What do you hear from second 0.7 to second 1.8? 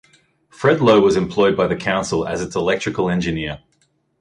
Lowe was employed by the